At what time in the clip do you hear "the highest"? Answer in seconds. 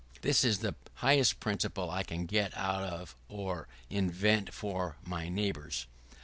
0.57-1.39